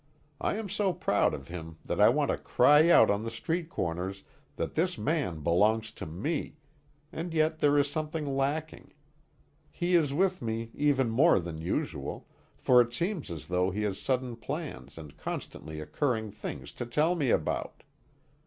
I 0.39 0.55
am 0.55 0.67
so 0.67 0.93
proud 0.93 1.35
of 1.35 1.49
him 1.49 1.77
that 1.85 2.01
I 2.01 2.09
want 2.09 2.31
to 2.31 2.37
cry 2.39 2.89
out 2.89 3.11
on 3.11 3.23
the 3.23 3.29
street 3.29 3.69
corners 3.69 4.23
that 4.55 4.73
this 4.73 4.97
man 4.97 5.41
belongs 5.41 5.91
to 5.91 6.07
me 6.07 6.55
and 7.11 7.35
yet 7.35 7.59
there 7.59 7.77
is 7.77 7.87
something 7.91 8.25
lacking. 8.35 8.93
He 9.69 9.93
is 9.95 10.11
with 10.11 10.41
me 10.41 10.71
even 10.73 11.11
more 11.11 11.37
than 11.39 11.61
usual, 11.61 12.27
for 12.57 12.81
it 12.81 12.95
seems 12.95 13.29
as 13.29 13.45
though 13.45 13.69
he 13.69 13.83
has 13.83 13.99
sudden 13.99 14.37
plans 14.37 14.97
and 14.97 15.15
constantly 15.17 15.79
occurring 15.79 16.31
things 16.31 16.71
to 16.81 16.87
tell 16.87 17.13
me 17.13 17.29
about. 17.29 17.83